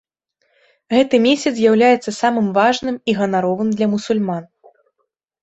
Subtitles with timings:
[0.95, 4.43] Гэты месяц з'яўляецца самым важным і ганаровым для мусульман.